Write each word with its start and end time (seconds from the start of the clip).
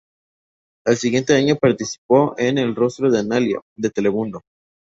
Al 0.87 0.97
siguiente 0.97 1.35
año 1.35 1.57
participó 1.57 2.33
en 2.39 2.57
"El 2.57 2.73
rostro 2.75 3.11
de 3.11 3.19
Analía" 3.19 3.59
de 3.77 3.91
Telemundo. 3.91 4.41